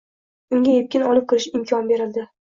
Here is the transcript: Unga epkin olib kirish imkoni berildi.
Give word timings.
Unga 0.55 0.71
epkin 0.77 1.05
olib 1.09 1.27
kirish 1.33 1.45
imkoni 1.59 1.91
berildi. 1.93 2.25